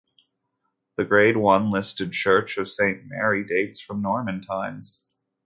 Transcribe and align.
The 0.95 1.05
grade 1.05 1.37
one 1.37 1.69
listed 1.69 2.11
Church 2.13 2.57
of 2.57 2.67
Saint 2.67 3.05
Mary 3.05 3.43
dates 3.45 3.79
from 3.79 4.01
Norman 4.01 4.41
times. 4.41 5.05